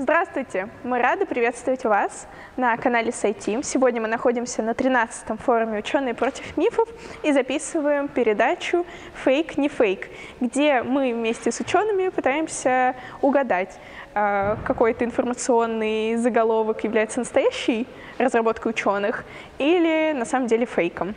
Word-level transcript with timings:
Здравствуйте! 0.00 0.68
Мы 0.84 1.00
рады 1.00 1.26
приветствовать 1.26 1.82
вас 1.82 2.28
на 2.56 2.76
канале 2.76 3.10
Сайтим. 3.10 3.64
Сегодня 3.64 4.00
мы 4.00 4.06
находимся 4.06 4.62
на 4.62 4.70
13-м 4.70 5.38
форуме 5.38 5.80
«Ученые 5.80 6.14
против 6.14 6.56
мифов» 6.56 6.88
и 7.24 7.32
записываем 7.32 8.06
передачу 8.06 8.86
«Фейк, 9.24 9.58
не 9.58 9.68
фейк», 9.68 10.08
где 10.38 10.84
мы 10.84 11.12
вместе 11.12 11.50
с 11.50 11.58
учеными 11.58 12.10
пытаемся 12.10 12.94
угадать, 13.22 13.76
а, 14.14 14.56
какой-то 14.64 15.04
информационный 15.04 16.14
заголовок 16.14 16.84
является 16.84 17.18
настоящей 17.18 17.88
разработкой 18.18 18.70
ученых 18.70 19.24
или 19.58 20.12
на 20.12 20.24
самом 20.24 20.46
деле 20.46 20.64
фейком. 20.64 21.16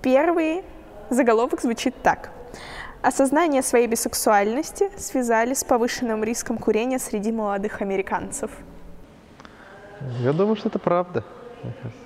Первый 0.00 0.64
заголовок 1.10 1.60
звучит 1.60 1.94
так– 2.02 2.30
Осознание 3.06 3.62
своей 3.62 3.86
бисексуальности 3.86 4.90
связали 4.96 5.54
с 5.54 5.62
повышенным 5.62 6.24
риском 6.24 6.58
курения 6.58 6.98
среди 6.98 7.30
молодых 7.30 7.80
американцев. 7.80 8.50
Я 10.18 10.32
думаю, 10.32 10.56
что 10.56 10.70
это 10.70 10.80
правда. 10.80 11.22
Мне 11.62 11.72
кажется. 11.80 12.02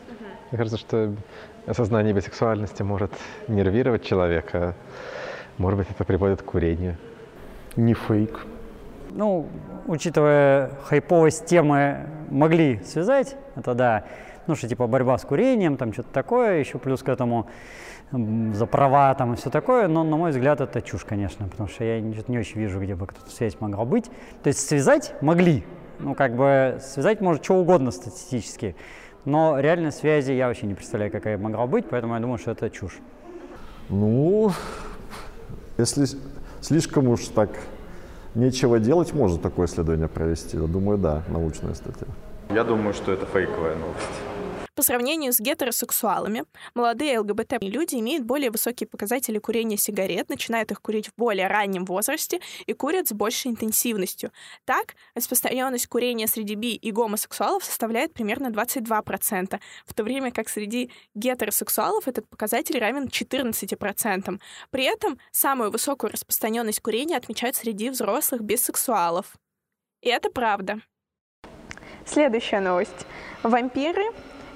Мне 0.51 0.59
кажется 0.59 0.77
что 0.77 1.15
осознание 1.67 2.13
бисексуальности 2.13 2.83
может 2.83 3.13
нервировать 3.49 4.05
человека. 4.05 4.75
Может 5.57 5.79
быть, 5.79 5.89
это 5.91 6.05
приводит 6.05 6.43
к 6.43 6.45
курению. 6.45 6.99
Не 7.77 7.95
фейк. 7.95 8.45
Ну, 9.09 9.49
учитывая 9.87 10.73
хайповость 10.85 11.47
темы, 11.47 12.11
могли 12.29 12.79
связать, 12.85 13.37
это 13.57 13.73
да. 13.73 14.05
Ну, 14.51 14.57
что 14.57 14.67
типа 14.67 14.89
борьба 14.89 15.17
с 15.17 15.23
курением, 15.23 15.77
там 15.77 15.93
что-то 15.93 16.09
такое, 16.13 16.59
еще 16.59 16.79
плюс 16.79 17.05
к 17.05 17.09
этому 17.09 17.47
за 18.11 18.67
права 18.67 19.15
там 19.15 19.35
и 19.35 19.37
все 19.37 19.49
такое, 19.49 19.87
но, 19.87 20.03
на 20.03 20.17
мой 20.17 20.33
взгляд, 20.33 20.61
это 20.61 20.83
чушь, 20.83 21.05
конечно, 21.05 21.47
потому 21.47 21.69
что 21.69 21.85
я 21.85 22.01
не, 22.01 22.21
не 22.27 22.39
очень 22.41 22.59
вижу, 22.59 22.81
где 22.81 22.97
бы 22.97 23.07
кто-то 23.07 23.31
связь 23.31 23.61
могла 23.61 23.85
быть. 23.85 24.11
То 24.43 24.49
есть 24.49 24.67
связать 24.67 25.15
могли, 25.21 25.63
ну, 26.01 26.17
как 26.17 26.35
бы 26.35 26.81
связать 26.81 27.21
может 27.21 27.45
что 27.45 27.61
угодно 27.61 27.93
статистически, 27.93 28.75
но 29.25 29.61
реальной 29.61 29.93
связи 29.93 30.33
я 30.33 30.49
вообще 30.49 30.67
не 30.67 30.75
представляю, 30.75 31.13
какая 31.13 31.39
могла 31.39 31.69
быть, 31.69 31.85
поэтому 31.89 32.15
я 32.15 32.21
думаю, 32.21 32.39
что 32.39 32.51
это 32.51 32.71
чушь. 32.71 32.99
Ну, 33.89 34.51
если 35.79 36.07
слишком 36.61 37.07
уж 37.07 37.29
так 37.29 37.51
нечего 38.35 38.81
делать, 38.81 39.15
можно 39.15 39.39
такое 39.39 39.69
исследование 39.69 40.09
провести. 40.09 40.57
Я 40.57 40.67
думаю, 40.67 40.99
да, 40.99 41.23
научная 41.29 41.75
статья. 41.75 42.09
Я 42.49 42.65
думаю, 42.65 42.95
что 42.95 43.13
это 43.13 43.27
фейковая 43.27 43.77
новость. 43.77 44.30
По 44.81 44.85
сравнению 44.85 45.35
с 45.35 45.41
гетеросексуалами, 45.41 46.45
молодые 46.75 47.19
ЛГБТ-люди 47.19 47.97
имеют 47.97 48.25
более 48.25 48.51
высокие 48.51 48.89
показатели 48.89 49.39
курения 49.39 49.77
сигарет, 49.77 50.31
начинают 50.31 50.71
их 50.71 50.81
курить 50.81 51.09
в 51.09 51.13
более 51.19 51.49
раннем 51.49 51.85
возрасте 51.85 52.41
и 52.65 52.73
курят 52.73 53.07
с 53.07 53.13
большей 53.13 53.51
интенсивностью. 53.51 54.33
Так, 54.65 54.95
распространенность 55.15 55.87
курения 55.87 56.27
среди 56.27 56.55
би 56.55 56.77
и 56.77 56.93
гомосексуалов 56.93 57.63
составляет 57.63 58.15
примерно 58.15 58.47
22%, 58.47 59.61
в 59.85 59.93
то 59.93 60.03
время 60.03 60.33
как 60.33 60.49
среди 60.49 60.91
гетеросексуалов 61.15 62.09
этот 62.09 62.27
показатель 62.31 62.79
равен 62.79 63.05
14%. 63.05 64.41
При 64.71 64.85
этом 64.85 65.19
самую 65.31 65.73
высокую 65.73 66.11
распространенность 66.11 66.81
курения 66.81 67.19
отмечают 67.19 67.55
среди 67.55 67.91
взрослых 67.91 68.41
бисексуалов. 68.41 69.35
И 70.01 70.09
это 70.09 70.31
правда. 70.31 70.81
Следующая 72.07 72.61
новость. 72.61 73.07
Вампиры 73.43 74.05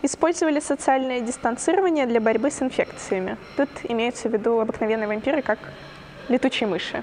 использовали 0.05 0.61
социальное 0.61 1.21
дистанцирование 1.21 2.07
для 2.07 2.21
борьбы 2.21 2.51
с 2.51 2.63
инфекциями. 2.63 3.37
Тут 3.57 3.69
имеются 3.89 4.29
в 4.29 4.33
виду 4.33 4.61
обыкновенные 4.61 5.09
вампиры, 5.09 5.43
как 5.43 5.59
летучие 6.29 6.69
мыши. 6.69 7.03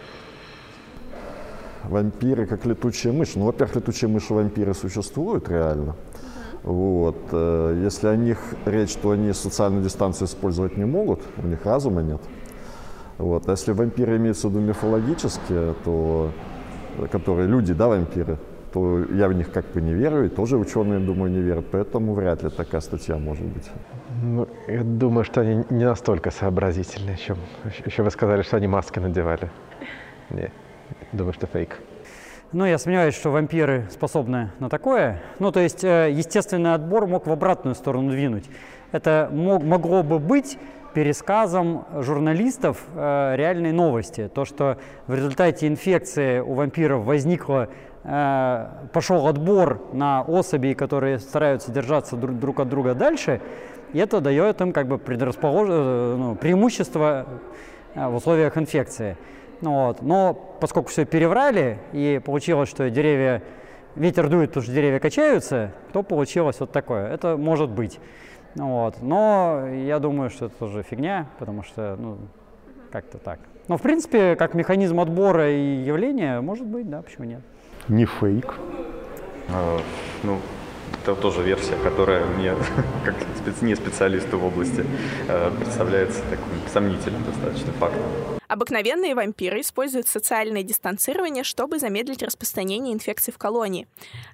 Вампиры, 1.83 2.45
как 2.45 2.65
летучие 2.65 3.11
мыши. 3.11 3.39
Ну, 3.39 3.45
во-первых, 3.45 3.75
летучие 3.75 4.09
мыши-вампиры 4.09 4.73
существуют 4.73 5.49
реально. 5.49 5.95
Вот. 6.63 7.17
Э, 7.31 7.81
если 7.83 8.07
о 8.07 8.15
них 8.15 8.37
речь, 8.65 8.93
то 8.93 9.11
они 9.11 9.33
социальную 9.33 9.83
дистанцию 9.83 10.27
использовать 10.27 10.77
не 10.77 10.85
могут, 10.85 11.21
у 11.37 11.47
них 11.47 11.65
разума 11.65 12.01
нет. 12.01 12.21
Вот. 13.17 13.47
А 13.47 13.51
если 13.51 13.71
вампиры 13.71 14.17
имеются 14.17 14.47
в 14.47 14.51
виду 14.51 14.61
мифологические, 14.61 15.73
то 15.83 16.31
которые 17.11 17.47
люди, 17.47 17.73
да, 17.73 17.87
вампиры, 17.87 18.37
то 18.73 19.03
я 19.13 19.27
в 19.27 19.33
них 19.33 19.51
как 19.51 19.65
бы 19.73 19.81
не 19.81 19.93
верю, 19.93 20.25
и 20.25 20.29
тоже 20.29 20.57
ученые, 20.57 20.99
думаю, 20.99 21.31
не 21.31 21.41
верят, 21.41 21.65
поэтому 21.71 22.13
вряд 22.13 22.43
ли 22.43 22.49
такая 22.49 22.81
статья 22.81 23.17
может 23.17 23.45
быть. 23.45 23.69
Ну, 24.23 24.47
я 24.67 24.83
думаю, 24.83 25.25
что 25.25 25.41
они 25.41 25.65
не 25.69 25.85
настолько 25.85 26.31
сообразительны. 26.31 27.11
Еще, 27.11 27.35
еще 27.85 28.03
вы 28.03 28.11
сказали, 28.11 28.43
что 28.43 28.57
они 28.57 28.67
маски 28.67 28.99
надевали. 28.99 29.49
Не, 30.29 30.51
думаю, 31.11 31.33
что 31.33 31.47
фейк. 31.47 31.79
Ну, 32.53 32.65
я 32.65 32.77
сомневаюсь, 32.77 33.15
что 33.15 33.31
вампиры 33.31 33.87
способны 33.89 34.51
на 34.59 34.69
такое. 34.69 35.21
Ну, 35.39 35.51
то 35.51 35.61
есть, 35.61 35.83
э, 35.83 36.11
естественный 36.11 36.73
отбор 36.73 37.07
мог 37.07 37.25
в 37.25 37.31
обратную 37.31 37.75
сторону 37.75 38.11
двинуть. 38.11 38.49
Это 38.91 39.29
мог, 39.31 39.63
могло 39.63 40.03
бы 40.03 40.19
быть 40.19 40.57
пересказом 40.93 41.85
журналистов 41.99 42.83
э, 42.95 43.35
реальной 43.35 43.71
новости. 43.71 44.29
То, 44.33 44.45
что 44.45 44.77
в 45.07 45.15
результате 45.15 45.67
инфекции 45.67 46.39
у 46.39 46.53
вампиров 46.53 47.03
возникла 47.03 47.69
Э, 48.03 48.67
пошел 48.93 49.27
отбор 49.27 49.79
на 49.93 50.21
особей, 50.23 50.73
которые 50.73 51.19
стараются 51.19 51.71
держаться 51.71 52.15
друг, 52.15 52.39
друг 52.39 52.59
от 52.59 52.67
друга 52.67 52.95
дальше, 52.95 53.41
и 53.93 53.99
это 53.99 54.21
дает 54.21 54.59
им 54.61 54.73
как 54.73 54.87
бы 54.87 54.97
предрасполож... 54.97 55.67
Э, 55.69 56.15
ну, 56.17 56.35
преимущество 56.35 57.27
э, 57.93 58.07
в 58.07 58.15
условиях 58.15 58.57
инфекции. 58.57 59.17
Ну, 59.61 59.85
вот. 59.85 60.01
Но 60.01 60.33
поскольку 60.59 60.89
все 60.89 61.05
переврали, 61.05 61.77
и 61.93 62.19
получилось, 62.23 62.69
что 62.69 62.89
деревья, 62.89 63.43
ветер 63.95 64.29
дует, 64.29 64.49
потому 64.49 64.63
что 64.63 64.73
деревья 64.73 64.99
качаются, 64.99 65.71
то 65.93 66.01
получилось 66.01 66.59
вот 66.59 66.71
такое. 66.71 67.07
Это 67.07 67.37
может 67.37 67.69
быть. 67.69 67.99
Ну, 68.55 68.67
вот. 68.67 69.01
Но 69.01 69.67
я 69.67 69.99
думаю, 69.99 70.29
что 70.29 70.47
это 70.47 70.55
тоже 70.55 70.83
фигня, 70.83 71.27
потому 71.39 71.63
что, 71.63 71.95
ну, 71.99 72.17
как-то 72.91 73.17
так. 73.17 73.39
Но, 73.67 73.77
в 73.77 73.81
принципе, 73.81 74.35
как 74.35 74.53
механизм 74.53 74.99
отбора 74.99 75.51
и 75.51 75.83
явления, 75.83 76.41
может 76.41 76.65
быть, 76.65 76.89
да, 76.89 77.01
почему 77.01 77.25
нет 77.25 77.41
не 77.87 78.05
фейк? 78.05 78.55
А, 79.49 79.79
ну, 80.23 80.39
это 81.03 81.15
тоже 81.15 81.41
версия, 81.43 81.75
которая 81.83 82.25
мне, 82.25 82.55
как 83.05 83.15
не 83.61 83.75
специалисту 83.75 84.37
в 84.37 84.45
области, 84.45 84.85
э, 85.27 85.51
представляется 85.57 86.21
таким 86.29 86.47
сомнительным 86.71 87.23
достаточно 87.23 87.71
фактом. 87.73 88.01
Обыкновенные 88.47 89.15
вампиры 89.15 89.61
используют 89.61 90.07
социальное 90.07 90.61
дистанцирование, 90.63 91.45
чтобы 91.45 91.79
замедлить 91.79 92.21
распространение 92.21 92.93
инфекций 92.93 93.31
в 93.33 93.37
колонии. 93.37 93.87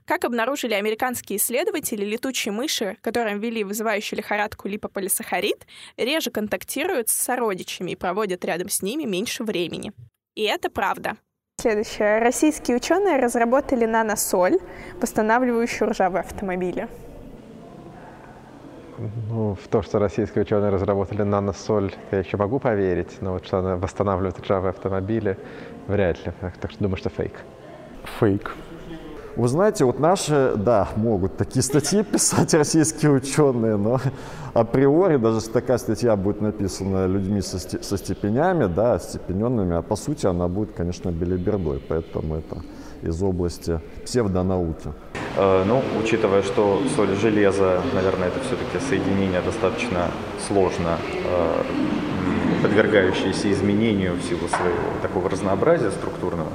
Как 0.05 0.25
обнаружили 0.25 0.73
американские 0.73 1.37
исследователи, 1.37 2.03
летучие 2.03 2.51
мыши, 2.51 2.97
которым 3.01 3.39
ввели 3.39 3.63
вызывающую 3.63 4.17
лихорадку 4.17 4.67
липополисахарид, 4.67 5.67
реже 5.97 6.31
контактируют 6.31 7.09
с 7.09 7.13
сородичами 7.13 7.91
и 7.91 7.95
проводят 7.95 8.43
рядом 8.43 8.69
с 8.69 8.81
ними 8.81 9.03
меньше 9.03 9.43
времени. 9.43 9.93
И 10.33 10.43
это 10.43 10.71
правда. 10.71 11.17
Следующее. 11.59 12.19
Российские 12.19 12.77
ученые 12.77 13.17
разработали 13.17 13.85
наносоль, 13.85 14.59
восстанавливающую 15.01 15.89
ржавые 15.89 16.19
автомобили. 16.19 16.87
Ну, 19.27 19.55
в 19.55 19.67
то, 19.67 19.81
что 19.81 19.97
российские 19.97 20.43
ученые 20.43 20.69
разработали 20.69 21.23
наносоль, 21.23 21.95
я 22.11 22.19
еще 22.19 22.37
могу 22.37 22.59
поверить, 22.59 23.19
но 23.21 23.33
вот 23.33 23.47
что 23.47 23.57
она 23.57 23.75
восстанавливает 23.75 24.39
ржавые 24.39 24.69
автомобили, 24.69 25.35
вряд 25.87 26.23
ли. 26.27 26.31
Так 26.61 26.69
что 26.69 26.83
думаю, 26.83 26.97
что 26.97 27.09
фейк. 27.09 27.33
Фейк. 28.19 28.53
Вы 29.37 29.49
знаете, 29.49 29.85
вот 29.85 29.99
наши, 29.99 30.53
да, 30.55 30.89
могут 30.95 31.37
такие 31.37 31.61
статьи 31.61 32.01
писать 32.03 32.55
российские 32.55 33.11
ученые, 33.11 33.77
но 33.77 34.01
априори, 34.55 35.17
даже 35.17 35.37
если 35.37 35.51
такая 35.51 35.77
статья 35.77 36.15
будет 36.15 36.41
написана 36.41 37.05
людьми 37.05 37.41
со, 37.41 37.59
со 37.59 37.97
степенями, 37.99 38.65
да, 38.65 38.97
степененными, 38.97 39.75
а 39.75 39.83
по 39.83 39.95
сути 39.95 40.25
она 40.25 40.47
будет, 40.47 40.71
конечно, 40.75 41.11
белибердой, 41.11 41.79
поэтому 41.87 42.37
это 42.37 42.63
из 43.03 43.21
области 43.21 43.79
псевдонауки. 44.03 44.89
Э, 45.35 45.63
ну, 45.67 45.83
учитывая, 46.01 46.41
что 46.41 46.81
соль 46.95 47.11
и 47.11 47.15
железо, 47.15 47.83
наверное, 47.93 48.29
это 48.29 48.39
все-таки 48.39 48.83
соединение 48.89 49.41
достаточно 49.41 50.09
сложно, 50.47 50.97
э, 51.13 51.63
подвергающееся 52.63 53.51
изменению 53.51 54.15
в 54.15 54.23
силу 54.23 54.47
своего 54.47 54.99
такого 55.03 55.29
разнообразия 55.29 55.91
структурного, 55.91 56.49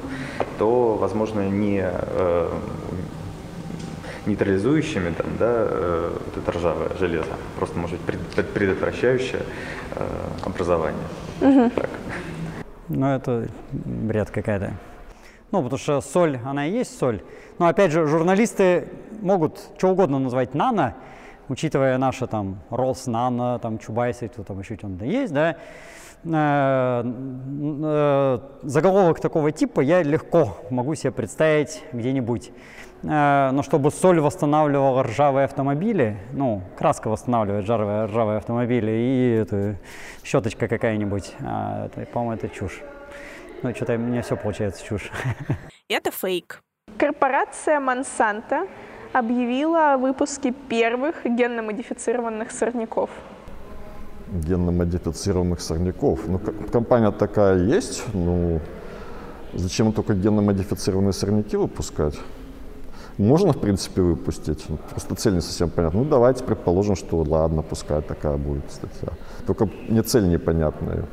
то, 0.58 0.94
возможно, 0.94 1.48
не 1.48 1.82
э, 1.84 2.50
нейтрализующими 4.26 5.10
там, 5.10 5.26
да, 5.38 5.52
э, 5.68 6.18
вот 6.24 6.36
это 6.36 6.52
ржавое 6.52 6.90
железо, 6.98 7.36
просто 7.56 7.78
может 7.78 7.98
быть 8.00 8.48
предотвращающее 8.48 9.42
э, 9.96 10.06
образование. 10.44 11.06
Угу. 11.40 11.70
Так. 11.70 11.90
Ну, 12.88 13.06
это 13.06 13.48
бред 13.72 14.30
какая-то. 14.30 14.72
Ну, 15.50 15.62
потому 15.62 15.78
что 15.78 16.00
соль, 16.00 16.38
она 16.44 16.66
и 16.66 16.72
есть 16.72 16.98
соль. 16.98 17.22
Но 17.58 17.66
опять 17.66 17.92
же, 17.92 18.06
журналисты 18.06 18.88
могут 19.20 19.60
что 19.76 19.88
угодно 19.88 20.18
назвать 20.18 20.54
нано, 20.54 20.94
учитывая 21.48 21.98
наши 21.98 22.26
там 22.26 22.60
Рос, 22.70 23.06
Нано, 23.06 23.58
там 23.58 23.78
Чубайсы, 23.78 24.28
кто 24.28 24.42
там 24.42 24.60
еще 24.60 24.76
что-то 24.76 25.04
есть, 25.04 25.32
да, 25.32 25.56
заголовок 28.62 29.20
такого 29.20 29.50
типа 29.50 29.80
я 29.80 30.02
легко 30.02 30.58
могу 30.70 30.94
себе 30.94 31.10
представить 31.10 31.82
где-нибудь. 31.92 32.52
Э, 33.04 33.50
но 33.52 33.62
чтобы 33.62 33.90
соль 33.90 34.20
восстанавливала 34.20 35.02
ржавые 35.02 35.44
автомобили, 35.44 36.18
ну, 36.32 36.62
краска 36.76 37.08
восстанавливает 37.08 37.64
ржавые, 37.64 38.04
ржавые 38.04 38.38
автомобили 38.38 38.90
и 38.90 39.36
это, 39.40 39.76
щеточка 40.22 40.68
какая-нибудь, 40.68 41.34
а, 41.40 41.88
по-моему, 42.12 42.34
это 42.34 42.48
чушь. 42.48 42.80
Ну, 43.62 43.74
что-то 43.74 43.96
меня 43.96 44.22
все 44.22 44.36
получается 44.36 44.84
чушь. 44.84 45.10
Это 45.88 46.10
фейк. 46.10 46.62
Корпорация 46.98 47.78
Monsanto 47.78 48.68
объявила 49.12 49.94
о 49.94 49.98
выпуске 49.98 50.52
первых 50.52 51.24
генно-модифицированных 51.24 52.50
сорняков. 52.50 53.10
Генно-модифицированных 54.32 55.60
сорняков. 55.60 56.20
Ну, 56.26 56.40
компания 56.72 57.10
такая 57.10 57.58
есть, 57.58 58.02
ну, 58.14 58.60
зачем 59.52 59.92
только 59.92 60.14
генно-модифицированные 60.14 61.12
сорняки 61.12 61.56
выпускать? 61.56 62.18
Можно, 63.18 63.52
в 63.52 63.58
принципе, 63.60 64.00
выпустить. 64.00 64.64
Просто 64.90 65.14
цель 65.14 65.34
не 65.34 65.40
совсем 65.42 65.68
понятна. 65.68 66.00
Ну, 66.00 66.08
давайте 66.08 66.44
предположим, 66.44 66.96
что 66.96 67.18
ладно, 67.18 67.62
пускай 67.62 68.00
такая 68.00 68.38
будет 68.38 68.64
статья. 68.70 69.10
Только 69.46 69.68
мне 69.88 70.02
цель 70.02 70.28
непонятная. 70.28 71.04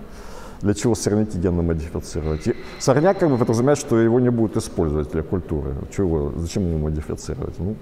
Для 0.62 0.74
чего 0.74 0.96
сорняки 0.96 1.38
генно 1.38 1.62
модифицировать? 1.62 2.48
И 2.48 2.56
сорняк 2.80 3.20
как 3.20 3.30
бы 3.30 3.38
подразумевает, 3.38 3.80
что 3.80 4.00
его 4.00 4.20
не 4.20 4.30
будут 4.30 4.58
использовать 4.58 5.12
для 5.12 5.24
культуры. 5.24 5.76
Чего, 5.96 6.34
зачем 6.38 6.68
его 6.68 6.78
модифицировать? 6.80 7.60
Ну, 7.60 7.76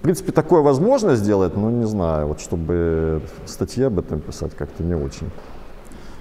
в 0.00 0.02
принципе, 0.02 0.32
такое 0.32 0.62
возможно 0.62 1.14
сделать, 1.14 1.54
но 1.56 1.70
не 1.70 1.84
знаю, 1.84 2.28
вот 2.28 2.40
чтобы 2.40 3.20
статьи 3.44 3.84
об 3.84 3.98
этом 3.98 4.20
писать 4.20 4.54
как-то 4.56 4.82
не 4.82 4.94
очень. 4.94 5.30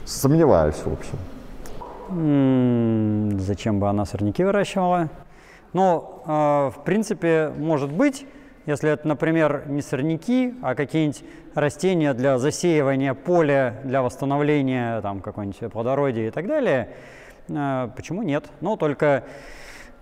Сомневаюсь, 0.03 0.75
в 0.83 0.91
общем. 0.91 1.17
зачем 3.39 3.79
бы 3.79 3.87
она 3.87 4.03
сорняки 4.05 4.43
выращивала? 4.43 5.07
Но, 5.71 6.23
э, 6.25 6.77
в 6.77 6.83
принципе, 6.83 7.53
может 7.57 7.89
быть, 7.89 8.25
если 8.65 8.89
это, 8.89 9.07
например, 9.07 9.63
не 9.67 9.81
сорняки, 9.81 10.55
а 10.61 10.75
какие-нибудь 10.75 11.23
растения 11.55 12.13
для 12.13 12.37
засеивания 12.37 13.13
поля, 13.13 13.79
для 13.85 14.01
восстановления 14.01 14.99
там 14.99 15.21
какой-нибудь 15.21 15.71
плодородия 15.71 16.27
и 16.27 16.31
так 16.31 16.47
далее, 16.47 16.89
э, 17.47 17.89
почему 17.95 18.23
нет? 18.23 18.43
Но 18.59 18.75
только, 18.75 19.23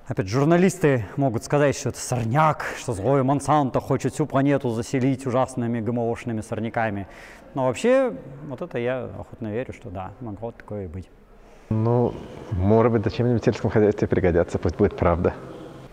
опять 0.08 0.28
журналисты 0.28 1.06
могут 1.18 1.44
сказать, 1.44 1.76
что 1.76 1.90
это 1.90 2.00
сорняк, 2.00 2.66
что 2.78 2.94
злой 2.94 3.24
Монсанто 3.24 3.80
хочет 3.80 4.14
всю 4.14 4.26
планету 4.26 4.70
заселить 4.70 5.28
ужасными 5.28 5.82
ГМОшными 5.82 6.42
сорняками. 6.42 7.08
Но 7.54 7.66
вообще, 7.66 8.14
вот 8.48 8.62
это 8.62 8.78
я 8.78 9.06
охотно 9.20 9.52
верю, 9.52 9.74
что 9.74 9.90
да, 9.90 10.12
могло 10.22 10.52
такое 10.52 10.86
и 10.86 10.88
быть. 10.88 11.10
Ну, 11.70 12.14
может 12.52 12.94
быть, 12.94 13.04
зачем-нибудь 13.04 13.42
в 13.42 13.46
сельском 13.46 13.70
хозяйстве 13.70 14.08
пригодятся, 14.08 14.58
пусть 14.58 14.78
будет 14.78 14.96
правда 14.96 15.34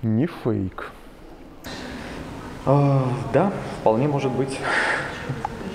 не 0.03 0.27
фейк. 0.27 0.93
А, 2.67 3.03
да, 3.33 3.53
вполне 3.81 4.07
может 4.07 4.31
быть. 4.31 4.61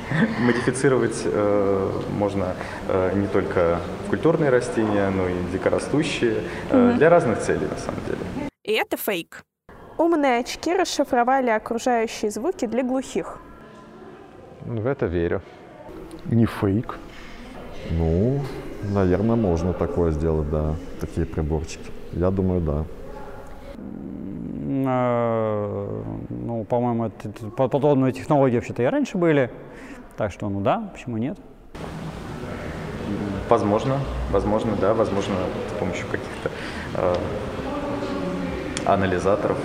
Модифицировать 0.39 1.21
э, 1.25 1.91
можно 2.17 2.55
э, 2.87 3.13
не 3.15 3.27
только 3.27 3.79
культурные 4.09 4.49
растения, 4.49 5.09
но 5.09 5.27
и 5.27 5.33
дикорастущие 5.53 6.43
э, 6.69 6.89
угу. 6.89 6.97
для 6.97 7.09
разных 7.09 7.39
целей 7.39 7.67
на 7.69 7.77
самом 7.77 8.01
деле. 8.05 8.49
И 8.63 8.73
это 8.73 8.97
фейк. 8.97 9.43
Умные 9.97 10.39
очки 10.39 10.73
расшифровали 10.73 11.49
окружающие 11.49 12.31
звуки 12.31 12.65
для 12.65 12.83
глухих. 12.83 13.39
В 14.61 14.87
это 14.87 15.05
верю. 15.05 15.41
Не 16.25 16.45
фейк. 16.45 16.97
Ну, 17.91 18.41
наверное, 18.83 19.35
можно 19.35 19.73
такое 19.73 20.11
сделать, 20.11 20.49
да, 20.49 20.75
такие 20.99 21.25
приборчики. 21.25 21.91
Я 22.13 22.31
думаю, 22.31 22.61
да. 22.61 22.85
Э, 24.87 26.03
ну, 26.29 26.63
по-моему, 26.63 27.11
подобные 27.55 28.11
технологии 28.11 28.55
вообще-то 28.55 28.83
и 28.83 28.85
раньше 28.85 29.17
были. 29.17 29.49
Так 30.19 30.33
что, 30.33 30.49
ну 30.49 30.59
да, 30.59 30.89
почему 30.91 31.15
нет? 31.15 31.37
Возможно, 33.47 34.01
возможно, 34.31 34.75
да, 34.75 34.93
возможно, 34.93 35.33
с 35.73 35.79
помощью 35.79 36.05
каких-то 36.07 36.51
э, 36.95 37.15
анализаторов. 38.85 39.57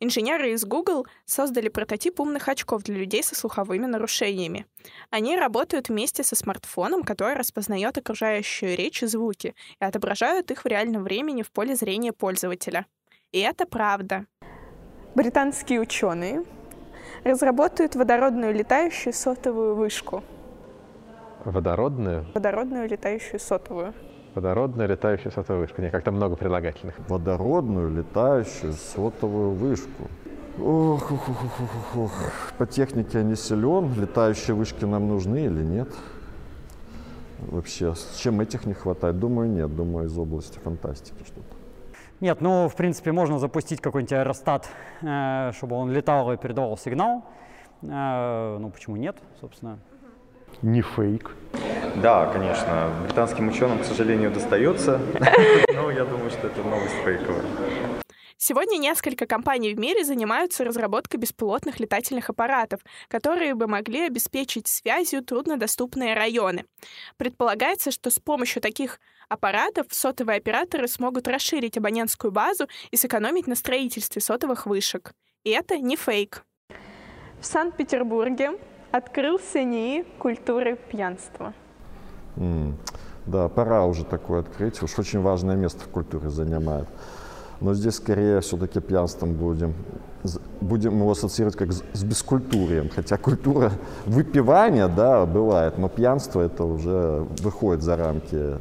Инженеры 0.00 0.54
из 0.54 0.64
Google 0.64 1.06
создали 1.24 1.68
прототип 1.68 2.18
умных 2.18 2.48
очков 2.48 2.82
для 2.82 2.96
людей 2.96 3.22
со 3.22 3.36
слуховыми 3.36 3.86
нарушениями. 3.86 4.66
Они 5.10 5.36
работают 5.36 5.88
вместе 5.88 6.24
со 6.24 6.34
смартфоном, 6.34 7.04
который 7.04 7.36
распознает 7.36 7.96
окружающую 7.96 8.76
речь 8.76 9.04
и 9.04 9.06
звуки, 9.06 9.54
и 9.80 9.84
отображают 9.84 10.50
их 10.50 10.64
в 10.64 10.66
реальном 10.66 11.04
времени 11.04 11.42
в 11.42 11.52
поле 11.52 11.76
зрения 11.76 12.12
пользователя. 12.12 12.86
И 13.30 13.38
это 13.38 13.66
правда. 13.66 14.26
Британские 15.14 15.80
ученые 15.80 16.42
разработают 17.24 17.94
водородную 17.94 18.54
летающую 18.54 19.12
сотовую 19.12 19.74
вышку. 19.74 20.22
Водородную? 21.44 22.26
Водородную 22.34 22.88
летающую 22.88 23.40
сотовую. 23.40 23.94
Водородную 24.34 24.88
летающую 24.88 25.32
сотовую 25.32 25.66
вышку. 25.66 25.82
Не 25.82 25.90
как-то 25.90 26.12
много 26.12 26.36
прилагательных. 26.36 26.94
Водородную 27.08 27.90
летающую 27.90 28.72
сотовую 28.72 29.50
вышку. 29.50 30.08
Ох, 30.58 31.10
ох, 31.10 31.28
ох, 31.28 31.44
ох, 31.44 31.60
ох, 31.60 31.98
ох. 32.04 32.12
По 32.58 32.66
технике 32.66 33.18
я 33.18 33.24
не 33.24 33.36
силен. 33.36 33.92
Летающие 34.00 34.54
вышки 34.54 34.84
нам 34.84 35.08
нужны 35.08 35.46
или 35.46 35.62
нет? 35.62 35.88
Вообще, 37.40 37.94
с 37.94 38.16
чем 38.18 38.40
этих 38.40 38.66
не 38.66 38.74
хватает? 38.74 39.18
Думаю, 39.18 39.50
нет. 39.50 39.74
Думаю, 39.74 40.06
из 40.06 40.16
области 40.16 40.58
фантастики 40.58 41.24
что-то. 41.24 41.51
Нет, 42.22 42.40
ну, 42.40 42.68
в 42.68 42.76
принципе, 42.76 43.10
можно 43.10 43.40
запустить 43.40 43.80
какой-нибудь 43.80 44.12
аэростат, 44.12 44.68
э, 45.02 45.50
чтобы 45.56 45.74
он 45.74 45.90
летал 45.90 46.32
и 46.32 46.36
передавал 46.36 46.78
сигнал. 46.78 47.24
Э, 47.82 48.58
ну, 48.60 48.70
почему 48.70 48.94
нет, 48.94 49.16
собственно? 49.40 49.80
Не 50.62 50.82
фейк. 50.82 51.34
Да, 51.96 52.26
конечно. 52.26 52.90
Британским 53.02 53.48
ученым, 53.48 53.80
к 53.80 53.84
сожалению, 53.84 54.30
достается. 54.30 55.00
Но 55.74 55.90
я 55.90 56.04
думаю, 56.04 56.30
что 56.30 56.46
это 56.46 56.62
новость 56.62 56.94
фейковая. 57.04 58.01
Сегодня 58.44 58.76
несколько 58.76 59.24
компаний 59.24 59.72
в 59.72 59.78
мире 59.78 60.04
занимаются 60.04 60.64
разработкой 60.64 61.20
беспилотных 61.20 61.78
летательных 61.78 62.28
аппаратов, 62.28 62.80
которые 63.06 63.54
бы 63.54 63.68
могли 63.68 64.04
обеспечить 64.04 64.66
связью 64.66 65.22
труднодоступные 65.22 66.16
районы. 66.16 66.64
Предполагается, 67.18 67.92
что 67.92 68.10
с 68.10 68.18
помощью 68.18 68.60
таких 68.60 68.98
аппаратов 69.28 69.86
сотовые 69.90 70.38
операторы 70.38 70.88
смогут 70.88 71.28
расширить 71.28 71.78
абонентскую 71.78 72.32
базу 72.32 72.66
и 72.90 72.96
сэкономить 72.96 73.46
на 73.46 73.54
строительстве 73.54 74.20
сотовых 74.20 74.66
вышек. 74.66 75.12
И 75.44 75.50
это 75.50 75.78
не 75.78 75.94
фейк. 75.94 76.44
В 77.40 77.46
Санкт-Петербурге 77.46 78.58
открылся 78.90 79.62
НИИ 79.62 80.04
культуры 80.18 80.76
пьянства. 80.90 81.54
Mm. 82.34 82.74
Да, 83.24 83.48
пора 83.48 83.84
уже 83.86 84.04
такое 84.04 84.40
открыть. 84.40 84.82
Уж 84.82 84.98
очень 84.98 85.20
важное 85.20 85.54
место 85.54 85.84
в 85.84 85.88
культуре 85.88 86.28
занимает. 86.28 86.88
Но 87.62 87.74
здесь 87.74 87.94
скорее 87.94 88.40
все-таки 88.40 88.80
пьянством 88.80 89.34
будем. 89.34 89.74
Будем 90.60 90.98
его 90.98 91.12
ассоциировать 91.12 91.56
как 91.56 91.72
с 91.72 92.04
бескультурием. 92.04 92.88
Хотя 92.94 93.16
культура 93.16 93.72
выпивания, 94.06 94.88
да, 94.88 95.26
бывает, 95.26 95.78
но 95.78 95.88
пьянство 95.88 96.40
это 96.40 96.64
уже 96.64 97.26
выходит 97.40 97.82
за 97.82 97.96
рамки 97.96 98.58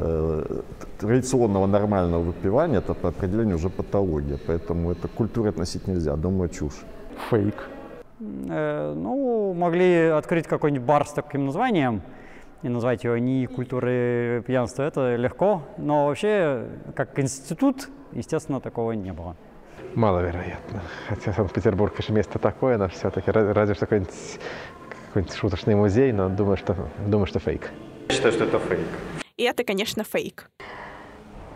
э, 0.00 0.60
традиционного 0.98 1.66
нормального 1.66 2.22
выпивания. 2.22 2.78
Это 2.78 2.94
по 2.94 3.08
определению 3.08 3.56
уже 3.56 3.70
патология. 3.70 4.38
Поэтому 4.46 4.92
это 4.92 5.08
культуре 5.08 5.50
относить 5.50 5.86
нельзя. 5.86 6.16
Думаю, 6.16 6.50
чушь. 6.50 6.84
Фейк. 7.30 7.54
Э, 8.20 8.94
ну, 8.94 9.54
могли 9.54 10.06
открыть 10.06 10.46
какой-нибудь 10.46 10.86
бар 10.86 11.06
с 11.06 11.12
таким 11.12 11.46
названием 11.46 12.02
и 12.66 12.68
назвать 12.68 13.04
его 13.04 13.16
не 13.16 13.46
культурой 13.46 14.42
пьянства, 14.42 14.82
это 14.82 15.14
легко. 15.14 15.62
Но 15.78 16.06
вообще, 16.06 16.66
как 16.96 17.16
институт, 17.18 17.88
естественно, 18.12 18.60
такого 18.60 18.92
не 18.92 19.12
было. 19.12 19.36
Маловероятно. 19.94 20.82
Хотя 21.08 21.32
Санкт-Петербург, 21.32 21.94
конечно, 21.94 22.12
место 22.12 22.38
такое, 22.38 22.76
но 22.76 22.88
все-таки 22.88 23.30
разве 23.30 23.74
что 23.74 23.86
какой-нибудь 23.86 24.40
какой 25.12 25.32
шуточный 25.34 25.76
музей, 25.76 26.12
но 26.12 26.28
думаю, 26.28 26.56
что, 26.56 26.76
думаю, 27.06 27.26
что 27.26 27.38
фейк. 27.38 27.70
Я 28.08 28.14
считаю, 28.14 28.32
что 28.34 28.44
это 28.44 28.58
фейк. 28.58 28.88
И 29.36 29.44
это, 29.44 29.62
конечно, 29.64 30.02
фейк. 30.02 30.50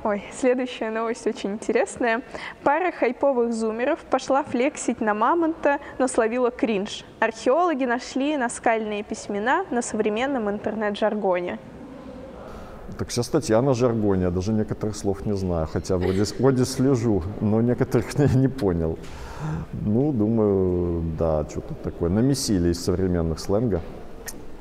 Ой, 0.02 0.24
следующая 0.32 0.90
новость 0.90 1.26
очень 1.26 1.52
интересная. 1.52 2.22
Пара 2.62 2.90
хайповых 2.90 3.52
зумеров 3.52 3.98
пошла 3.98 4.42
флексить 4.42 5.02
на 5.02 5.12
мамонта, 5.12 5.78
но 5.98 6.08
словила 6.08 6.50
кринж. 6.50 7.04
Археологи 7.18 7.84
нашли 7.84 8.38
наскальные 8.38 9.02
письмена 9.02 9.66
на 9.70 9.82
современном 9.82 10.48
интернет-жаргоне. 10.48 11.58
Так 12.96 13.08
вся 13.08 13.22
статья 13.22 13.60
на 13.60 13.74
жаргоне, 13.74 14.22
я 14.24 14.30
даже 14.30 14.54
некоторых 14.54 14.96
слов 14.96 15.26
не 15.26 15.36
знаю, 15.36 15.66
хотя 15.70 15.98
вроде, 15.98 16.24
вроде 16.38 16.64
слежу, 16.64 17.22
но 17.42 17.60
некоторых 17.60 18.18
не, 18.18 18.40
не 18.40 18.48
понял. 18.48 18.98
Ну, 19.72 20.12
думаю, 20.12 21.02
да, 21.18 21.44
что-то 21.50 21.74
такое. 21.74 22.08
Намесили 22.08 22.70
из 22.70 22.82
современных 22.82 23.38
сленга. 23.38 23.82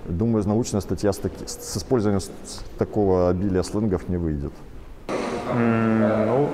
Думаю, 0.06 0.46
научная 0.46 0.82
статья 0.82 1.14
с, 1.14 1.18
таки- 1.18 1.48
с 1.48 1.78
использованием 1.78 2.22
такого 2.78 3.30
обилия 3.30 3.64
сленгов 3.64 4.10
не 4.10 4.18
выйдет. 4.18 4.52
Ну, 5.54 6.50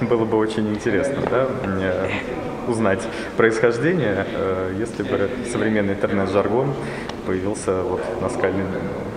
было 0.08 0.24
бы 0.24 0.36
очень 0.38 0.68
интересно, 0.70 1.16
да, 1.30 1.46
узнать 2.68 3.06
происхождение, 3.36 4.26
э, 4.34 4.74
если 4.78 5.02
бы 5.02 5.28
современный 5.50 5.94
интернет-жаргон 5.94 6.72
появился 7.26 7.82
вот 7.82 8.02
наскальный, 8.20 8.64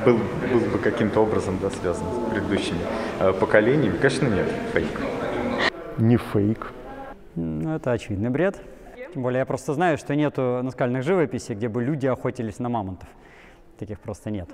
был, 0.03 0.17
был 0.51 0.59
бы 0.71 0.79
каким-то 0.79 1.21
образом 1.21 1.59
да, 1.61 1.69
связан 1.69 2.05
с 2.07 2.31
предыдущими 2.31 2.79
э, 3.19 3.33
поколениями. 3.33 3.97
Конечно, 3.97 4.27
нет, 4.27 4.47
фейк. 4.73 4.87
Не 5.97 6.17
фейк. 6.17 6.71
Ну, 7.35 7.75
это 7.75 7.91
очевидный 7.91 8.29
бред. 8.29 8.59
Тем 9.13 9.23
более 9.23 9.39
я 9.39 9.45
просто 9.45 9.73
знаю, 9.73 9.97
что 9.97 10.15
нету 10.15 10.61
наскальных 10.63 11.03
живописей, 11.03 11.55
где 11.55 11.69
бы 11.69 11.83
люди 11.83 12.07
охотились 12.07 12.59
на 12.59 12.69
мамонтов. 12.69 13.07
Таких 13.77 13.99
просто 13.99 14.29
нет. 14.29 14.49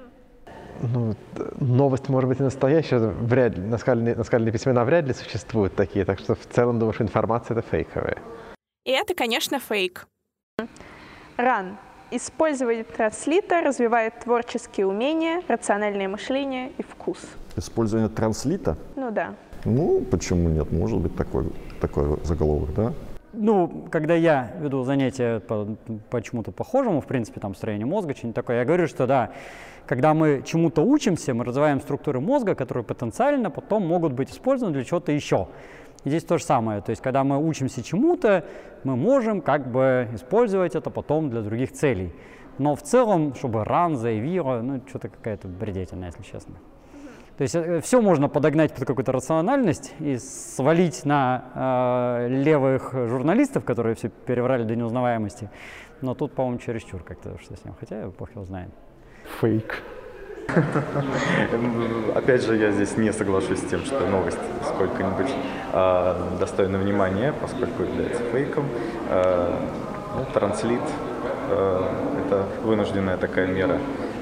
Ну, 0.82 1.16
новость 1.60 2.10
может 2.10 2.30
быть 2.30 2.40
и 2.40 2.44
настоящая, 2.44 3.00
вряд 3.00 3.58
ли, 3.58 3.64
наскальные, 3.64 4.16
наскальные 4.16 4.52
письмена 4.52 4.86
вряд 4.86 5.06
ли 5.06 5.14
существуют 5.14 5.76
такие, 5.76 6.06
так 6.06 6.20
что 6.20 6.36
в 6.36 6.46
целом 6.46 6.80
думаю, 6.80 6.94
что 6.94 7.04
информация 7.04 7.58
это 7.58 7.68
фейковая. 7.68 8.18
И 8.86 8.92
это, 8.92 9.14
конечно, 9.14 9.60
фейк. 9.60 10.08
Ран. 11.38 11.78
Использовать 12.14 12.88
транслитор 12.94 13.64
развивает 13.64 14.20
творческие 14.20 14.86
умения, 14.86 15.42
рациональное 15.48 16.10
мышление 16.10 16.72
и 16.78 16.84
вкус. 16.84 17.20
Использование 17.56 18.10
транслита? 18.10 18.76
Ну 18.96 19.12
да. 19.12 19.36
Ну, 19.64 20.02
почему 20.12 20.50
нет? 20.50 20.72
Может 20.72 21.00
быть 21.00 21.16
такой, 21.16 21.54
такой 21.80 22.18
заголовок, 22.24 22.74
да? 22.74 22.94
Ну, 23.34 23.88
когда 23.90 24.14
я 24.14 24.52
веду 24.60 24.84
занятия 24.84 25.40
по, 25.40 25.78
по 26.10 26.22
чему-то 26.22 26.52
похожему, 26.52 27.00
в 27.00 27.06
принципе, 27.06 27.40
там, 27.40 27.56
строению 27.56 27.88
мозга, 27.88 28.14
что-нибудь 28.14 28.36
такое, 28.36 28.58
я 28.60 28.66
говорю, 28.66 28.88
что 28.88 29.08
да, 29.08 29.32
когда 29.86 30.14
мы 30.14 30.44
чему-то 30.46 30.82
учимся, 30.82 31.34
мы 31.34 31.44
развиваем 31.44 31.82
структуры 31.82 32.20
мозга, 32.20 32.56
которые 32.56 32.84
потенциально 32.84 33.50
потом 33.50 33.86
могут 33.86 34.14
быть 34.14 34.32
использованы 34.32 34.74
для 34.74 34.84
чего-то 34.84 35.12
еще. 35.12 35.48
Здесь 36.04 36.24
то 36.24 36.38
же 36.38 36.44
самое. 36.44 36.82
То 36.82 36.90
есть, 36.90 37.02
когда 37.02 37.24
мы 37.24 37.38
учимся 37.38 37.84
чему-то, 37.84 38.46
мы 38.84 38.96
можем 38.96 39.42
как 39.42 39.72
бы 39.72 40.08
использовать 40.14 40.76
это 40.76 40.90
потом 40.90 41.30
для 41.30 41.42
других 41.42 41.72
целей. 41.72 42.12
Но 42.58 42.76
в 42.76 42.82
целом, 42.82 43.36
чтобы 43.36 43.64
ран, 43.64 43.96
заявила, 43.96 44.62
ну, 44.62 44.82
что-то 44.88 45.10
какая-то 45.10 45.48
бредятина, 45.48 46.06
если 46.06 46.24
честно. 46.24 46.56
То 47.38 47.44
есть 47.44 47.84
все 47.84 48.02
можно 48.02 48.30
подогнать 48.30 48.74
под 48.74 48.86
какую-то 48.86 49.12
рациональность 49.12 49.94
и 50.00 50.18
свалить 50.18 51.06
на 51.06 52.20
э, 52.20 52.28
левых 52.30 52.94
журналистов, 52.94 53.66
которые 53.66 53.96
все 53.96 54.10
переврали 54.10 54.64
до 54.64 54.76
неузнаваемости. 54.76 55.50
Но 56.02 56.14
тут, 56.14 56.34
по-моему, 56.34 56.60
чересчур 56.60 57.04
как-то 57.04 57.38
что 57.40 57.56
с 57.56 57.64
ним. 57.64 57.74
Хотя 57.80 58.08
бог 58.18 58.30
его 58.32 58.44
знает. 58.44 58.70
Фейк. 59.40 59.82
Опять 62.16 62.44
же, 62.44 62.58
я 62.58 62.72
здесь 62.72 62.98
не 62.98 63.14
соглашусь 63.14 63.60
с 63.60 63.70
тем, 63.70 63.86
что 63.86 64.06
новость 64.08 64.38
сколько-нибудь 64.68 65.32
а, 65.72 66.38
достойна 66.40 66.78
внимания, 66.78 67.34
поскольку 67.40 67.84
является 67.84 68.22
фейком. 68.32 68.66
А, 69.10 69.60
ну, 70.18 70.26
транслит 70.34 70.82
а, 71.50 71.94
это 72.26 72.46
вынужденная 72.64 73.18
такая 73.18 73.48
мера 73.48 73.78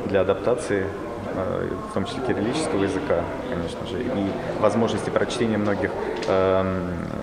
для 0.06 0.22
адаптации, 0.22 0.86
а, 1.36 1.68
в 1.90 1.94
том 1.94 2.06
числе 2.06 2.22
кириллического 2.28 2.84
языка, 2.84 3.24
конечно 3.50 3.86
же, 3.88 4.02
и 4.02 4.32
возможности 4.62 5.10
прочтения 5.10 5.58
многих 5.58 5.92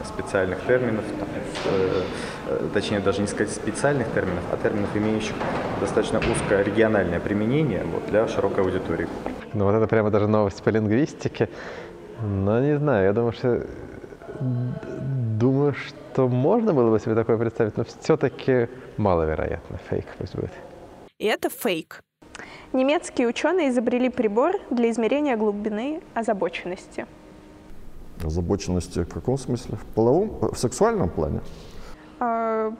специальных 0.05 0.59
терминов, 0.67 1.05
там, 1.19 1.29
э, 1.67 2.03
э, 2.49 2.69
точнее 2.75 3.01
даже 3.01 3.21
не 3.21 3.27
сказать 3.27 3.53
специальных 3.53 4.13
терминов, 4.13 4.43
а 4.53 4.57
терминов, 4.57 4.97
имеющих 4.97 5.35
достаточно 5.81 6.19
узкое 6.19 6.63
региональное 6.63 7.21
применение 7.21 7.85
вот, 7.85 8.07
для 8.07 8.27
широкой 8.29 8.65
аудитории. 8.65 9.09
Ну 9.53 9.65
вот 9.65 9.75
это 9.75 9.87
прямо 9.87 10.11
даже 10.11 10.27
новость 10.27 10.63
по 10.63 10.71
лингвистике. 10.71 11.49
Но 12.23 12.61
не 12.61 12.79
знаю, 12.79 13.05
я 13.05 13.13
думаю, 13.13 13.33
что 13.33 13.67
думаю, 14.41 15.75
что 15.75 16.29
можно 16.29 16.73
было 16.73 16.91
бы 16.91 16.99
себе 16.99 17.15
такое 17.15 17.37
представить, 17.37 17.77
но 17.77 17.85
все-таки 17.85 18.69
маловероятно. 18.97 19.79
Фейк 19.91 20.07
пусть 20.19 20.35
будет. 20.35 20.53
И 21.19 21.27
это 21.27 21.49
фейк. 21.49 22.03
Немецкие 22.73 23.29
ученые 23.29 23.71
изобрели 23.71 24.11
прибор 24.11 24.57
для 24.71 24.91
измерения 24.91 25.37
глубины 25.37 26.03
озабоченности. 26.15 27.07
Озабоченности 28.25 29.05
в 29.05 29.09
каком 29.09 29.39
смысле? 29.39 29.77
В 29.77 29.85
половом, 29.95 30.39
в 30.53 30.57
сексуальном 30.57 31.11
плане? 31.11 31.41
А, 32.21 32.73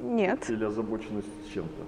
нет, 0.00 0.48
Или 0.50 0.64
озабоченность 0.64 1.28
чем-то? 1.52 1.84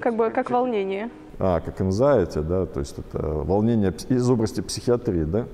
как 0.00 0.16
бы 0.16 0.30
как 0.30 0.50
волнение. 0.50 1.10
А, 1.38 1.60
как 1.60 1.80
anxiety, 1.80 2.42
да, 2.42 2.66
то 2.66 2.80
есть 2.80 2.98
это 2.98 3.18
волнение 3.18 3.92
из 4.08 4.28
области 4.28 4.60
психиатрии, 4.60 5.24
да? 5.24 5.46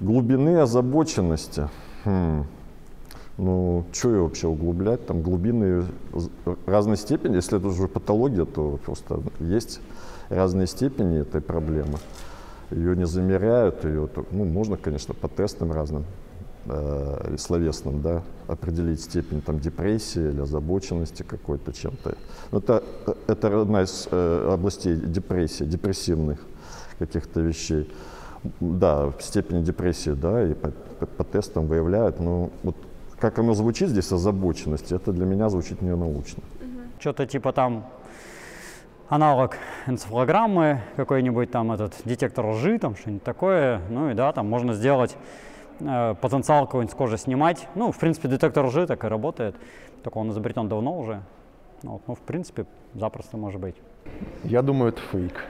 Глубины 0.00 0.58
озабоченности. 0.58 1.68
Хм. 2.04 2.44
Ну, 3.38 3.84
что 3.92 4.10
ее 4.10 4.22
вообще 4.22 4.46
углублять? 4.46 5.06
Там 5.06 5.22
глубины 5.22 5.84
разной 6.66 6.96
степени. 6.96 7.36
Если 7.36 7.58
это 7.58 7.68
уже 7.68 7.88
патология, 7.88 8.44
то 8.44 8.78
просто 8.84 9.20
есть 9.40 9.80
разные 10.28 10.66
степени 10.66 11.20
этой 11.20 11.40
проблемы. 11.40 11.98
Ее 12.74 12.96
не 12.96 13.06
замеряют, 13.06 13.84
ее, 13.84 14.08
ну, 14.30 14.44
можно, 14.44 14.76
конечно, 14.76 15.14
по 15.14 15.28
тестам 15.28 15.72
разным 15.72 16.04
э, 16.66 17.36
словесным, 17.38 18.00
да, 18.00 18.22
определить 18.48 19.00
степень 19.02 19.42
там 19.42 19.58
депрессии 19.58 20.30
или 20.30 20.40
озабоченности 20.40 21.22
какой-то 21.22 21.72
чем-то. 21.72 22.14
Но 22.50 22.58
это, 22.58 22.82
это 23.26 23.60
одна 23.62 23.82
из 23.82 24.08
э, 24.10 24.50
областей 24.52 24.96
депрессии, 24.96 25.64
депрессивных 25.64 26.38
каких-то 26.98 27.40
вещей. 27.40 27.90
Да, 28.60 29.12
степень 29.20 29.62
депрессии, 29.62 30.10
да, 30.10 30.42
и 30.44 30.54
по, 30.54 30.70
по- 30.70 31.06
по 31.06 31.24
тестам 31.24 31.66
выявляют, 31.66 32.20
но 32.20 32.50
вот 32.62 32.74
как 33.20 33.38
оно 33.38 33.54
звучит 33.54 33.88
здесь, 33.88 34.10
озабоченность, 34.10 34.90
это 34.92 35.12
для 35.12 35.26
меня 35.26 35.48
звучит 35.48 35.82
ненаучно. 35.82 36.42
Что-то 36.98 37.26
типа 37.26 37.52
там 37.52 37.84
аналог 39.12 39.58
энцефалограммы, 39.86 40.80
какой-нибудь 40.96 41.50
там 41.50 41.70
этот 41.70 41.94
детектор 42.06 42.46
лжи, 42.46 42.78
там 42.78 42.96
что-нибудь 42.96 43.22
такое. 43.22 43.82
Ну 43.90 44.10
и 44.10 44.14
да, 44.14 44.32
там 44.32 44.48
можно 44.48 44.72
сделать 44.72 45.18
э, 45.80 46.14
потенциал 46.18 46.64
какой-нибудь 46.64 46.92
с 46.92 46.96
кожи 46.96 47.18
снимать. 47.18 47.68
Ну, 47.74 47.92
в 47.92 47.98
принципе, 47.98 48.28
детектор 48.28 48.64
лжи 48.64 48.86
так 48.86 49.04
и 49.04 49.08
работает. 49.08 49.54
Только 50.02 50.16
он 50.16 50.30
изобретен 50.30 50.66
давно 50.66 50.98
уже. 50.98 51.20
Ну, 51.82 51.92
вот, 51.92 52.02
ну, 52.06 52.14
в 52.14 52.20
принципе, 52.20 52.64
запросто 52.94 53.36
может 53.36 53.60
быть. 53.60 53.76
Я 54.44 54.62
думаю, 54.62 54.92
это 54.92 55.02
фейк. 55.02 55.44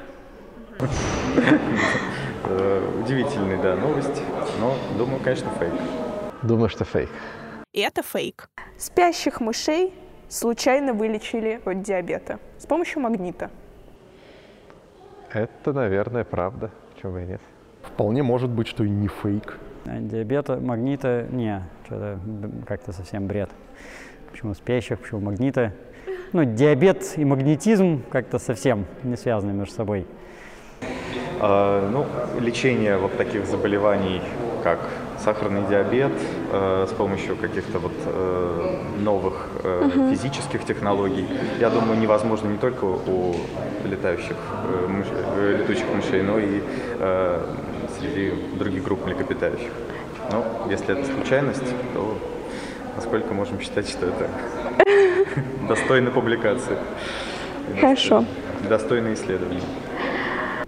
Э, 2.45 3.00
Удивительная, 3.00 3.62
да, 3.62 3.76
новость, 3.76 4.23
но 4.59 4.75
думаю, 4.99 5.21
конечно, 5.23 5.49
фейк. 5.61 5.73
Думаю, 6.42 6.69
что 6.69 6.85
фейк. 6.85 7.11
И 7.73 7.78
это 7.78 8.02
фейк. 8.02 8.49
Спящих 8.76 9.40
мышей 9.40 9.95
случайно 10.32 10.94
вылечили 10.94 11.60
от 11.64 11.82
диабета 11.82 12.38
с 12.58 12.66
помощью 12.66 13.02
магнита. 13.02 13.50
Это, 15.32 15.72
наверное, 15.72 16.24
правда. 16.24 16.70
Чего 17.00 17.12
бы 17.12 17.22
и 17.22 17.26
нет. 17.26 17.40
Вполне 17.82 18.22
может 18.22 18.50
быть, 18.50 18.66
что 18.66 18.84
и 18.84 18.90
не 18.90 19.08
фейк. 19.08 19.58
А 19.84 19.98
Диабета, 19.98 20.56
магнита, 20.56 21.26
не, 21.30 21.62
что-то 21.84 22.18
как-то 22.66 22.92
совсем 22.92 23.26
бред. 23.26 23.50
Почему 24.30 24.54
спящих, 24.54 25.00
почему 25.00 25.20
магнита? 25.20 25.72
Ну, 26.32 26.44
диабет 26.44 27.12
и 27.16 27.24
магнетизм 27.24 28.02
как-то 28.08 28.38
совсем 28.38 28.86
не 29.02 29.16
связаны 29.16 29.52
между 29.52 29.74
собой. 29.74 30.06
А, 31.40 31.90
Ну, 31.90 32.06
лечение 32.40 32.96
вот 32.96 33.16
таких 33.18 33.44
заболеваний, 33.46 34.22
как 34.62 34.78
сахарный 35.24 35.62
диабет, 35.68 36.12
э, 36.52 36.86
с 36.88 36.92
помощью 36.92 37.36
каких-то 37.36 37.78
вот 37.78 37.92
э, 38.06 38.76
новых 38.98 39.48
э, 39.62 39.88
физических 40.10 40.64
технологий, 40.64 41.26
я 41.60 41.70
думаю, 41.70 41.98
невозможно 41.98 42.48
не 42.48 42.58
только 42.58 42.84
у 42.84 43.34
летающих 43.84 44.36
э, 44.64 44.86
мыш- 44.88 45.24
э, 45.36 45.56
летучих 45.58 45.84
мышей, 45.94 46.22
но 46.22 46.38
и 46.38 46.60
э, 46.98 47.40
среди 47.98 48.32
других 48.58 48.84
групп 48.84 49.06
млекопитающих. 49.06 49.70
Но 50.30 50.44
если 50.70 50.98
это 50.98 51.04
случайность, 51.12 51.74
то 51.94 52.16
насколько 52.96 53.34
можем 53.34 53.60
считать, 53.60 53.88
что 53.88 54.06
это 54.06 54.28
достойно 55.68 56.10
публикации? 56.10 56.76
Хорошо. 57.80 58.24
Достойно 58.68 59.14
исследования. 59.14 59.60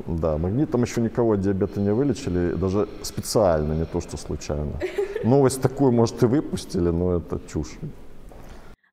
Да, 0.07 0.37
магнитом 0.37 0.83
еще 0.83 1.01
никого 1.01 1.33
от 1.33 1.41
диабета 1.41 1.81
не 1.81 1.93
вылечили, 1.93 2.55
даже 2.55 2.89
специально, 3.03 3.73
не 3.73 3.87
то 3.87 4.01
что 4.01 4.17
случайно. 4.17 4.73
Новость 5.25 5.63
такую, 5.63 5.93
может, 5.93 6.23
и 6.23 6.27
выпустили, 6.27 6.91
но 6.91 7.17
это 7.17 7.41
чушь. 7.51 7.79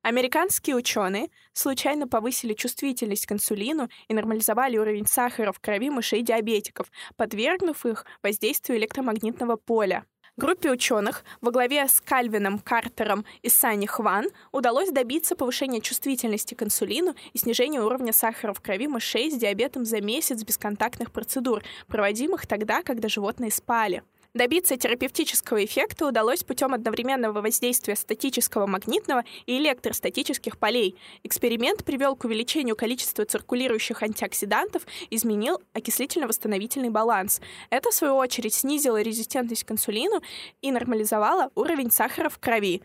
Американские 0.02 0.74
ученые 0.74 1.28
случайно 1.52 2.08
повысили 2.08 2.54
чувствительность 2.54 3.26
к 3.26 3.32
инсулину 3.32 3.88
и 4.08 4.14
нормализовали 4.14 4.76
уровень 4.76 5.06
сахара 5.06 5.52
в 5.52 5.60
крови 5.60 5.90
мышей-диабетиков, 5.90 6.90
подвергнув 7.16 7.86
их 7.86 8.04
воздействию 8.20 8.78
электромагнитного 8.78 9.56
поля. 9.56 10.04
Группе 10.38 10.70
ученых 10.70 11.24
во 11.42 11.50
главе 11.50 11.86
с 11.86 12.00
Кальвином 12.00 12.58
Картером 12.58 13.26
и 13.42 13.50
Санни 13.50 13.84
Хван 13.84 14.28
удалось 14.50 14.90
добиться 14.90 15.36
повышения 15.36 15.82
чувствительности 15.82 16.54
к 16.54 16.62
инсулину 16.62 17.14
и 17.34 17.38
снижения 17.38 17.82
уровня 17.82 18.14
сахара 18.14 18.54
в 18.54 18.60
крови 18.62 18.86
мышей 18.86 19.30
с 19.30 19.34
диабетом 19.34 19.84
за 19.84 20.00
месяц 20.00 20.42
бесконтактных 20.42 21.12
процедур, 21.12 21.62
проводимых 21.86 22.46
тогда, 22.46 22.82
когда 22.82 23.10
животные 23.10 23.50
спали. 23.50 24.02
Добиться 24.34 24.78
терапевтического 24.78 25.62
эффекта 25.62 26.06
удалось 26.06 26.42
путем 26.42 26.72
одновременного 26.72 27.42
воздействия 27.42 27.94
статического 27.94 28.66
магнитного 28.66 29.24
и 29.44 29.58
электростатических 29.58 30.56
полей. 30.56 30.96
Эксперимент 31.22 31.84
привел 31.84 32.16
к 32.16 32.24
увеличению 32.24 32.74
количества 32.74 33.26
циркулирующих 33.26 34.02
антиоксидантов, 34.02 34.86
изменил 35.10 35.60
окислительно-восстановительный 35.74 36.88
баланс. 36.88 37.42
Это, 37.68 37.90
в 37.90 37.94
свою 37.94 38.16
очередь, 38.16 38.54
снизило 38.54 39.02
резистентность 39.02 39.64
к 39.64 39.70
инсулину 39.70 40.22
и 40.62 40.72
нормализовало 40.72 41.50
уровень 41.54 41.90
сахара 41.90 42.30
в 42.30 42.38
крови. 42.38 42.80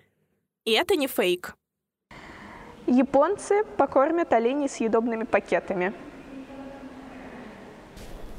И 0.66 0.74
это 0.74 0.98
не 0.98 1.08
фейк. 1.08 1.56
Японцы 2.88 3.64
покормят 3.78 4.34
оленей 4.34 4.68
съедобными 4.68 5.24
пакетами. 5.24 5.94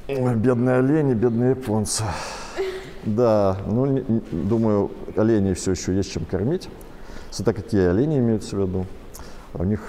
Ой, 0.09 0.37
бедные 0.37 0.77
олени, 0.77 1.15
бедные 1.15 1.51
японцы. 1.51 2.05
Да, 3.09 3.57
ну, 3.67 3.87
не- 3.87 4.05
думаю, 4.31 4.91
оленей 5.17 5.55
все 5.55 5.71
еще 5.71 5.95
есть 5.95 6.13
чем 6.13 6.25
кормить. 6.27 6.69
Смотря 7.31 7.55
какие 7.55 7.87
олени 7.89 8.19
имеются 8.19 8.57
в 8.57 8.61
виду. 8.61 8.87
А 9.55 9.63
У 9.63 9.65
них 9.65 9.81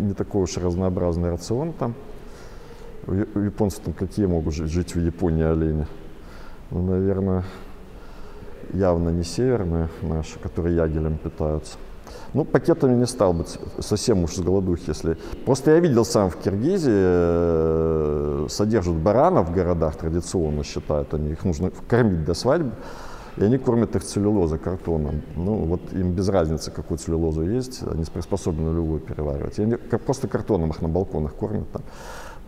не 0.00 0.14
такой 0.14 0.42
уж 0.42 0.56
разнообразный 0.56 1.30
рацион 1.30 1.72
там. 1.72 1.94
У 3.06 3.12
японцев 3.12 3.80
там 3.84 3.94
какие 3.94 4.26
могут 4.26 4.54
жить, 4.54 4.70
жить 4.70 4.94
в 4.96 5.00
Японии 5.00 5.44
олени? 5.44 5.86
Ну, 6.72 6.82
наверное, 6.82 7.44
явно 8.72 9.10
не 9.10 9.22
северные 9.22 9.88
наши, 10.02 10.38
которые 10.40 10.74
ягелем 10.74 11.18
питаются. 11.18 11.78
Ну, 12.34 12.44
пакетами 12.44 12.96
не 12.96 13.06
стал 13.06 13.32
бы, 13.32 13.44
совсем 13.78 14.24
уж 14.24 14.34
с 14.34 14.40
голодухи, 14.40 14.88
если... 14.88 15.16
Просто 15.44 15.70
я 15.70 15.80
видел 15.80 16.04
сам 16.04 16.30
в 16.30 16.36
Киргизии, 16.36 16.92
э, 16.92 18.46
содержат 18.48 18.94
баранов 18.94 19.48
в 19.48 19.54
городах, 19.54 19.96
традиционно 19.96 20.64
считают 20.64 21.14
они, 21.14 21.30
их 21.30 21.44
нужно 21.44 21.70
кормить 21.88 22.24
до 22.24 22.34
свадьбы, 22.34 22.72
и 23.36 23.44
они 23.44 23.58
кормят 23.58 23.94
их 23.96 24.02
целлюлозой, 24.02 24.58
картоном. 24.58 25.22
Ну, 25.36 25.54
вот 25.56 25.80
им 25.92 26.12
без 26.12 26.28
разницы, 26.28 26.70
какую 26.70 26.98
целлюлозу 26.98 27.42
есть, 27.42 27.82
они 27.82 28.04
приспособлены 28.04 28.74
любую 28.74 29.00
переваривать. 29.00 29.58
И 29.58 29.62
они 29.62 29.76
просто 29.76 30.28
картоном 30.28 30.70
их 30.70 30.82
на 30.82 30.88
балконах 30.88 31.34
кормят 31.34 31.70
там. 31.70 31.82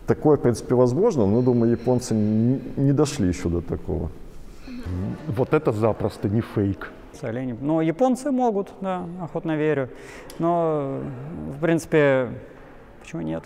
Такое, 0.06 0.38
в 0.38 0.40
принципе, 0.40 0.74
возможно, 0.74 1.26
но, 1.26 1.42
думаю, 1.42 1.72
японцы 1.72 2.14
не 2.14 2.92
дошли 2.92 3.28
еще 3.28 3.50
до 3.50 3.60
такого. 3.60 4.10
Вот 5.26 5.52
это 5.52 5.72
запросто, 5.72 6.28
не 6.28 6.40
фейк. 6.40 6.90
С 7.18 7.24
оленем. 7.24 7.58
Ну, 7.60 7.80
японцы 7.80 8.30
могут, 8.30 8.72
да, 8.80 9.04
охотно 9.20 9.56
верю. 9.56 9.88
Но, 10.38 11.00
в 11.56 11.60
принципе, 11.60 12.28
почему 13.00 13.22
нет? 13.22 13.42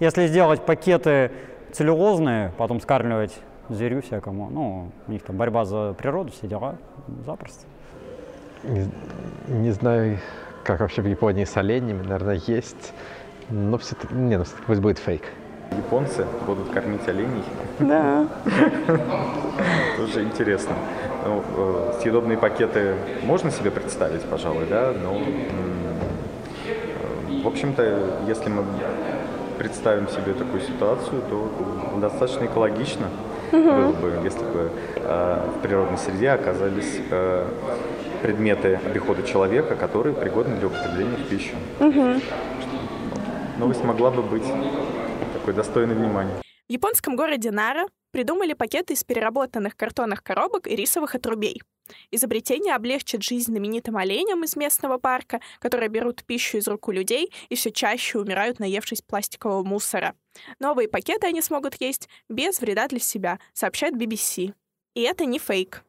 Если 0.00 0.26
сделать 0.26 0.62
пакеты 0.62 1.30
целлюлозные, 1.72 2.52
потом 2.58 2.80
скармливать 2.80 3.38
зверю 3.68 4.02
всякому, 4.02 4.50
ну, 4.50 4.90
у 5.06 5.12
них 5.12 5.22
там 5.22 5.36
борьба 5.36 5.64
за 5.64 5.94
природу, 5.96 6.32
все 6.32 6.48
дела, 6.48 6.76
запросто. 7.24 7.66
Не, 8.64 8.90
не 9.46 9.70
знаю, 9.70 10.18
как 10.64 10.80
вообще 10.80 11.00
в 11.00 11.06
Японии 11.06 11.44
с 11.44 11.56
оленями, 11.56 12.02
наверное, 12.02 12.40
есть. 12.46 12.92
Но 13.48 13.78
все-таки, 13.78 14.12
не, 14.12 14.36
ну 14.36 14.44
всё-таки 14.44 14.66
пусть 14.66 14.80
будет 14.80 14.98
фейк. 14.98 15.22
Японцы 15.76 16.26
будут 16.46 16.70
кормить 16.70 17.06
оленей. 17.06 17.44
Да. 17.78 18.26
Тоже 19.96 20.24
интересно. 20.24 20.74
Ну, 21.28 21.44
э, 21.56 22.00
съедобные 22.00 22.38
пакеты 22.38 22.94
можно 23.22 23.50
себе 23.50 23.70
представить, 23.70 24.22
пожалуй, 24.22 24.64
да, 24.64 24.94
но, 24.98 25.14
м, 25.14 25.24
э, 26.66 27.42
в 27.42 27.46
общем-то, 27.46 28.22
если 28.26 28.48
мы 28.48 28.64
представим 29.58 30.08
себе 30.08 30.32
такую 30.32 30.62
ситуацию, 30.62 31.20
то 31.28 31.98
достаточно 32.00 32.46
экологично 32.46 33.08
было 33.52 33.92
бы, 33.92 34.20
если 34.24 34.42
бы 34.42 34.70
э, 34.96 35.40
в 35.54 35.60
природной 35.60 35.98
среде 35.98 36.30
оказались 36.30 36.98
э, 37.10 37.46
предметы 38.22 38.80
обихода 38.86 39.22
человека, 39.22 39.76
которые 39.76 40.14
пригодны 40.14 40.56
для 40.56 40.68
употребления 40.68 41.16
в 41.16 41.28
пищу. 41.28 41.54
Новость 43.58 43.84
могла 43.84 44.10
бы 44.10 44.22
быть 44.22 44.46
такой 45.34 45.52
достойной 45.52 45.94
внимания. 45.94 46.32
В 46.68 46.72
японском 46.72 47.16
городе 47.16 47.50
Нара 47.50 47.84
придумали 48.10 48.52
пакеты 48.52 48.94
из 48.94 49.04
переработанных 49.04 49.76
картонных 49.76 50.22
коробок 50.22 50.66
и 50.66 50.76
рисовых 50.76 51.14
отрубей. 51.14 51.60
Изобретение 52.10 52.74
облегчит 52.74 53.22
жизнь 53.22 53.50
знаменитым 53.50 53.96
оленям 53.96 54.44
из 54.44 54.56
местного 54.56 54.98
парка, 54.98 55.40
которые 55.58 55.88
берут 55.88 56.24
пищу 56.24 56.58
из 56.58 56.68
рук 56.68 56.88
у 56.88 56.92
людей 56.92 57.32
и 57.48 57.54
все 57.54 57.70
чаще 57.70 58.18
умирают, 58.18 58.58
наевшись 58.58 59.02
пластикового 59.02 59.62
мусора. 59.62 60.14
Новые 60.58 60.88
пакеты 60.88 61.26
они 61.26 61.42
смогут 61.42 61.80
есть 61.80 62.08
без 62.28 62.60
вреда 62.60 62.88
для 62.88 63.00
себя, 63.00 63.38
сообщает 63.52 63.94
BBC. 63.94 64.54
И 64.94 65.02
это 65.02 65.24
не 65.24 65.38
фейк. 65.38 65.84